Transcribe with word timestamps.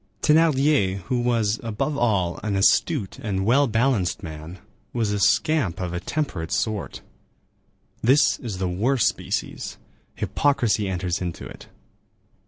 Thénardier, 0.23 1.01
who 1.01 1.19
was, 1.19 1.59
above 1.61 1.95
all, 1.95 2.39
an 2.41 2.55
astute 2.55 3.19
and 3.19 3.45
well 3.45 3.67
balanced 3.67 4.23
man, 4.23 4.57
was 4.93 5.11
a 5.11 5.19
scamp 5.19 5.79
of 5.79 5.93
a 5.93 5.99
temperate 5.99 6.51
sort. 6.51 7.01
This 8.01 8.39
is 8.39 8.57
the 8.57 8.67
worst 8.67 9.07
species; 9.07 9.77
hypocrisy 10.15 10.89
enters 10.89 11.21
into 11.21 11.45
it. 11.45 11.67